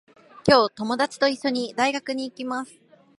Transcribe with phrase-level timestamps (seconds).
[0.47, 2.81] 今日、ともだちといっしょに、大学に行きます。